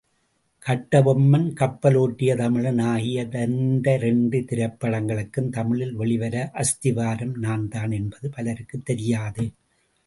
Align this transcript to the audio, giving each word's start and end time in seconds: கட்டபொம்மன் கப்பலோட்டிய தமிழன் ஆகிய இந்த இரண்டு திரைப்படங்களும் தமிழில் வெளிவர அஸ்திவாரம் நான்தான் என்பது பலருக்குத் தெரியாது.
கட்டபொம்மன் 0.65 1.45
கப்பலோட்டிய 1.53 2.35
தமிழன் 2.35 2.79
ஆகிய 2.79 3.27
இந்த 3.47 3.93
இரண்டு 3.93 4.45
திரைப்படங்களும் 4.49 5.49
தமிழில் 5.49 5.93
வெளிவர 5.93 6.51
அஸ்திவாரம் 6.53 7.37
நான்தான் 7.37 7.91
என்பது 7.91 8.29
பலருக்குத் 8.29 8.85
தெரியாது. 8.85 9.45